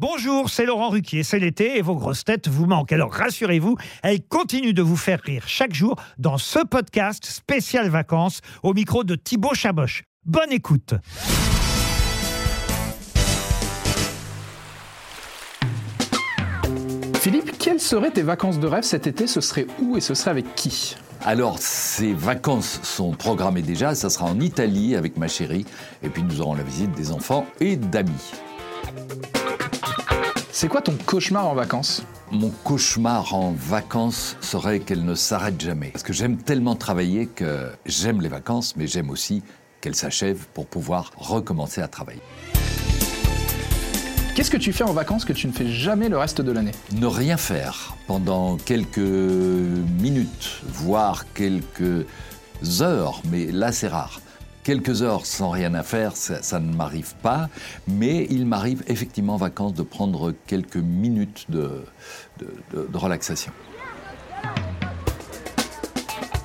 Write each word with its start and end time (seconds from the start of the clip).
Bonjour, 0.00 0.48
c'est 0.48 0.64
Laurent 0.64 0.88
Ruquier, 0.88 1.22
c'est 1.22 1.38
l'été 1.38 1.76
et 1.76 1.82
vos 1.82 1.94
grosses 1.94 2.24
têtes 2.24 2.48
vous 2.48 2.64
manquent. 2.64 2.92
Alors 2.92 3.12
rassurez-vous, 3.12 3.76
elles 4.02 4.22
continuent 4.26 4.72
de 4.72 4.80
vous 4.80 4.96
faire 4.96 5.20
rire 5.20 5.44
chaque 5.46 5.74
jour 5.74 5.94
dans 6.16 6.38
ce 6.38 6.58
podcast 6.60 7.26
spécial 7.26 7.90
vacances 7.90 8.40
au 8.62 8.72
micro 8.72 9.04
de 9.04 9.14
Thibaut 9.14 9.52
Chaboch. 9.52 10.04
Bonne 10.24 10.52
écoute. 10.52 10.94
Philippe, 17.20 17.58
quelles 17.58 17.78
seraient 17.78 18.10
tes 18.10 18.22
vacances 18.22 18.58
de 18.58 18.68
rêve 18.68 18.84
cet 18.84 19.06
été? 19.06 19.26
Ce 19.26 19.42
serait 19.42 19.66
où 19.82 19.98
et 19.98 20.00
ce 20.00 20.14
serait 20.14 20.30
avec 20.30 20.54
qui? 20.54 20.96
Alors, 21.26 21.58
ces 21.58 22.14
vacances 22.14 22.80
sont 22.82 23.10
programmées 23.10 23.60
déjà. 23.60 23.94
Ça 23.94 24.08
sera 24.08 24.24
en 24.24 24.40
Italie 24.40 24.96
avec 24.96 25.18
ma 25.18 25.28
chérie. 25.28 25.66
Et 26.02 26.08
puis, 26.08 26.22
nous 26.22 26.40
aurons 26.40 26.54
la 26.54 26.62
visite 26.62 26.92
des 26.92 27.12
enfants 27.12 27.44
et 27.60 27.76
d'amis. 27.76 28.32
C'est 30.60 30.68
quoi 30.68 30.82
ton 30.82 30.94
cauchemar 31.06 31.48
en 31.48 31.54
vacances? 31.54 32.02
Mon 32.30 32.50
cauchemar 32.50 33.34
en 33.34 33.50
vacances 33.50 34.36
serait 34.42 34.80
qu'elle 34.80 35.06
ne 35.06 35.14
s'arrête 35.14 35.58
jamais. 35.58 35.88
Parce 35.88 36.02
que 36.02 36.12
j'aime 36.12 36.36
tellement 36.36 36.74
travailler 36.74 37.28
que 37.28 37.70
j'aime 37.86 38.20
les 38.20 38.28
vacances, 38.28 38.76
mais 38.76 38.86
j'aime 38.86 39.08
aussi 39.08 39.42
qu'elles 39.80 39.94
s'achèvent 39.94 40.48
pour 40.52 40.66
pouvoir 40.66 41.12
recommencer 41.16 41.80
à 41.80 41.88
travailler. 41.88 42.20
Qu'est-ce 44.34 44.50
que 44.50 44.58
tu 44.58 44.74
fais 44.74 44.84
en 44.84 44.92
vacances 44.92 45.24
que 45.24 45.32
tu 45.32 45.46
ne 45.46 45.52
fais 45.52 45.66
jamais 45.66 46.10
le 46.10 46.18
reste 46.18 46.42
de 46.42 46.52
l'année? 46.52 46.72
Ne 46.92 47.06
rien 47.06 47.38
faire 47.38 47.96
pendant 48.06 48.58
quelques 48.58 48.98
minutes, 48.98 50.60
voire 50.66 51.24
quelques 51.32 52.04
heures, 52.82 53.22
mais 53.30 53.46
là 53.46 53.72
c'est 53.72 53.88
rare. 53.88 54.20
Quelques 54.70 55.02
heures 55.02 55.26
sans 55.26 55.50
rien 55.50 55.74
à 55.74 55.82
faire, 55.82 56.14
ça, 56.14 56.60
ne 56.60 56.72
m'arrive 56.72 57.16
pas, 57.22 57.48
mais 57.88 58.28
il 58.30 58.46
m'arrive 58.46 58.84
effectivement 58.86 59.34
en 59.34 59.36
vacances 59.36 59.74
de 59.74 59.82
prendre 59.82 60.32
quelques 60.46 60.76
minutes 60.76 61.46
de, 61.48 61.82
de 62.38 62.96
relaxation. 62.96 63.50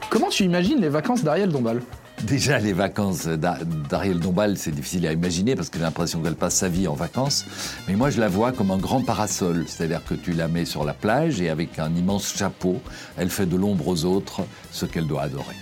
Comment 0.10 0.30
tu 0.30 0.44
imagines 0.44 0.82
les 0.82 0.90
vacances 0.90 1.24
d'Ariel 1.24 1.52
Dombal? 1.52 1.84
Déjà, 2.24 2.58
les 2.58 2.74
vacances 2.74 3.28
d'Ariel 3.28 4.20
Dombal, 4.20 4.58
c'est 4.58 4.72
difficile 4.72 5.06
à 5.06 5.12
imaginer 5.12 5.56
parce 5.56 5.70
que 5.70 5.78
j'ai 5.78 5.84
l'impression 5.84 6.24
qu'elle 6.24 6.34
passe 6.34 6.56
sa 6.56 6.68
vie 6.68 6.88
en 6.88 6.96
vacances. 6.96 7.46
Mais 7.88 7.96
moi, 7.96 8.10
je 8.10 8.20
la 8.20 8.28
vois 8.28 8.52
comme 8.54 8.72
un 8.72 8.80
grand 8.80 9.02
parasol. 9.02 9.66
C'est-à-dire 9.68 10.04
que 10.04 10.16
tu 10.16 10.32
la 10.32 10.48
mets 10.48 10.66
sur 10.66 10.84
la 10.84 10.96
plage 10.96 11.42
et 11.42 11.50
avec 11.50 11.78
un 11.78 11.94
immense 11.94 12.36
chapeau, 12.36 12.82
elle 13.18 13.30
fait 13.30 13.46
de 13.46 13.56
l'ombre 13.56 13.88
aux 13.88 14.04
autres, 14.06 14.42
ce 14.72 14.88
qu'elle 14.88 15.06
doit 15.06 15.22
adorer. 15.22 15.54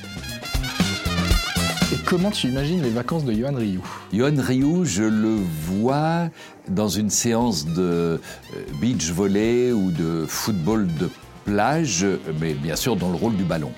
Comment 2.13 2.29
tu 2.29 2.45
imagines 2.45 2.79
les 2.83 2.91
vacances 2.91 3.25
de 3.25 3.33
Johan 3.33 3.55
Ryu 3.55 3.79
Johan 4.13 4.35
Ryu, 4.37 4.85
je 4.85 5.01
le 5.01 5.35
vois 5.65 6.29
dans 6.67 6.87
une 6.87 7.09
séance 7.09 7.65
de 7.65 7.81
euh, 7.81 8.17
beach 8.79 9.09
volley 9.09 9.71
ou 9.71 9.89
de 9.89 10.27
football 10.27 10.85
de 10.99 11.09
plage, 11.43 12.05
mais 12.39 12.53
bien 12.53 12.75
sûr 12.75 12.95
dans 12.97 13.09
le 13.09 13.15
rôle 13.15 13.35
du 13.35 13.43
ballon. 13.43 13.71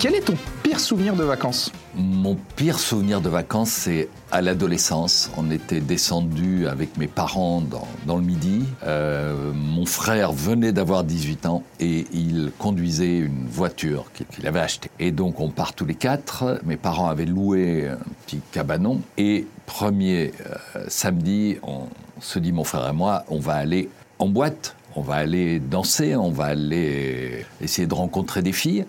Quel 0.00 0.16
est 0.16 0.22
ton 0.22 0.34
pire 0.78 0.86
souvenir 0.86 1.16
de 1.16 1.24
vacances 1.24 1.72
Mon 1.96 2.36
pire 2.54 2.78
souvenir 2.78 3.20
de 3.20 3.28
vacances, 3.28 3.70
c'est 3.70 4.08
à 4.30 4.40
l'adolescence. 4.40 5.28
On 5.36 5.50
était 5.50 5.80
descendu 5.80 6.68
avec 6.68 6.96
mes 6.98 7.08
parents 7.08 7.60
dans, 8.06 8.16
le 8.16 8.22
Midi. 8.22 8.62
Euh, 8.84 9.52
mon 9.52 9.86
frère 9.86 10.30
venait 10.30 10.70
d'avoir 10.70 11.02
18 11.02 11.46
ans 11.46 11.64
et 11.80 12.06
il 12.12 12.52
conduisait 12.60 13.18
une 13.18 13.48
voiture 13.48 14.12
qu'il 14.12 14.46
avait 14.46 14.60
achetée. 14.60 14.88
Et 15.00 15.10
donc 15.10 15.40
on 15.40 15.50
part 15.50 15.72
tous 15.72 15.84
les 15.84 15.96
quatre. 15.96 16.60
Mes 16.64 16.76
parents 16.76 17.08
avaient 17.08 17.26
loué 17.26 17.88
un 17.88 17.98
petit 18.24 18.40
cabanon. 18.52 19.00
Et 19.16 19.48
premier 19.66 20.30
euh, 20.46 20.84
samedi, 20.86 21.56
on 21.64 21.88
se 22.20 22.38
dit, 22.38 22.52
mon 22.52 22.62
frère 22.62 22.88
et 22.88 22.92
moi, 22.92 23.24
on 23.26 23.40
va 23.40 23.54
aller 23.54 23.88
en 24.20 24.28
boîte 24.28 24.76
on 24.98 25.02
va 25.02 25.14
aller 25.14 25.60
danser, 25.60 26.16
on 26.16 26.30
va 26.30 26.46
aller 26.46 27.46
essayer 27.60 27.86
de 27.86 27.94
rencontrer 27.94 28.42
des 28.42 28.52
filles. 28.52 28.84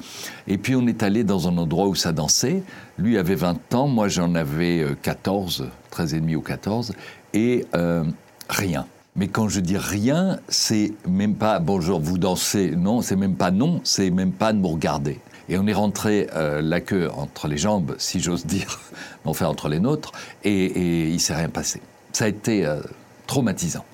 Et 0.47 0.58
puis 0.58 0.75
on 0.75 0.87
est 0.87 1.03
allé 1.03 1.23
dans 1.23 1.47
un 1.47 1.58
endroit 1.58 1.87
où 1.87 1.95
ça 1.95 2.11
dansait. 2.11 2.64
Lui 2.97 3.17
avait 3.17 3.36
20 3.36 3.75
ans, 3.75 3.87
moi 3.87 4.08
j'en 4.08 4.33
avais 4.33 4.86
14, 5.03 5.69
13 5.92 6.14
et 6.15 6.19
demi 6.19 6.36
ou 6.36 6.42
14, 6.42 6.93
et 7.33 7.65
euh, 7.75 8.03
rien. 8.49 8.87
Mais 9.15 9.27
quand 9.27 9.49
je 9.49 9.59
dis 9.59 9.77
rien, 9.77 10.39
c'est 10.48 10.93
même 11.08 11.36
pas 11.36 11.59
bonjour, 11.59 11.99
vous 11.99 12.17
dansez, 12.17 12.71
non, 12.71 13.02
c'est 13.02 13.15
même 13.15 13.36
pas 13.36 13.52
non, 13.52 13.81
c'est 13.83 14.09
même 14.09 14.31
pas 14.31 14.52
de 14.52 14.59
me 14.59 14.67
regarder. 14.67 15.19
Et 15.48 15.58
on 15.58 15.67
est 15.67 15.73
rentré 15.73 16.27
euh, 16.36 16.61
la 16.61 16.80
queue 16.80 17.09
entre 17.15 17.48
les 17.48 17.58
jambes, 17.58 17.95
si 17.98 18.19
j'ose 18.19 18.45
dire, 18.45 18.80
enfin 19.25 19.48
entre 19.48 19.67
les 19.67 19.80
nôtres, 19.80 20.11
et, 20.43 20.65
et 20.65 21.09
il 21.09 21.19
s'est 21.19 21.36
rien 21.36 21.49
passé. 21.49 21.81
Ça 22.14 22.25
a 22.25 22.27
été 22.27 22.65
euh, 22.65 22.81
traumatisant. 23.27 23.86